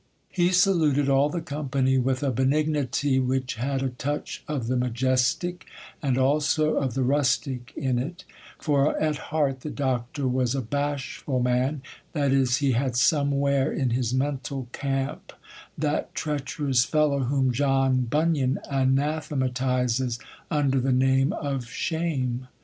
He 0.31 0.49
saluted 0.51 1.09
all 1.09 1.29
the 1.29 1.41
company 1.41 1.99
with 1.99 2.23
a 2.23 2.31
benignity 2.31 3.19
which 3.19 3.53
had 3.53 3.83
a 3.83 3.89
touch 3.89 4.43
of 4.47 4.65
the 4.65 4.75
majestic, 4.75 5.67
and 6.01 6.17
also 6.17 6.77
of 6.77 6.95
the 6.95 7.03
rustic 7.03 7.71
in 7.75 7.99
it; 7.99 8.23
for 8.57 8.99
at 8.99 9.17
heart 9.29 9.59
the 9.61 9.69
Doctor 9.69 10.27
was 10.27 10.55
a 10.55 10.61
bashful 10.63 11.39
man, 11.39 11.83
that 12.13 12.33
is, 12.33 12.57
he 12.57 12.71
had 12.71 12.95
somewhere 12.95 13.71
in 13.71 13.91
his 13.91 14.11
mental 14.11 14.67
camp 14.71 15.33
that 15.77 16.15
treacherous 16.15 16.83
fellow 16.83 17.19
whom 17.19 17.51
John 17.51 18.01
Bunyan 18.09 18.57
anathematizes 18.71 20.17
under 20.49 20.79
the 20.79 20.91
name 20.91 21.31
of 21.31 21.67
Shame. 21.67 22.47